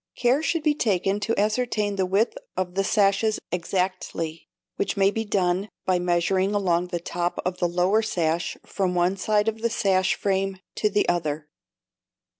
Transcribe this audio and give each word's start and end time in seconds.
Care 0.15 0.41
should 0.41 0.63
be 0.63 0.73
taken 0.73 1.19
to 1.19 1.39
ascertain 1.39 1.95
the 1.95 2.07
width 2.07 2.35
of 2.57 2.73
the 2.73 2.83
sashes 2.83 3.39
exactly, 3.51 4.49
which 4.75 4.97
may 4.97 5.11
be 5.11 5.23
done 5.23 5.69
by 5.85 5.99
measuring 5.99 6.55
along 6.55 6.87
the 6.87 6.99
top 6.99 7.39
of 7.45 7.59
the 7.59 7.69
lower 7.69 8.01
sash, 8.01 8.57
from 8.65 8.95
one 8.95 9.15
side 9.15 9.47
of 9.47 9.61
the 9.61 9.69
sash 9.69 10.15
frame 10.15 10.57
to 10.73 10.89
the 10.89 11.07
other. 11.07 11.49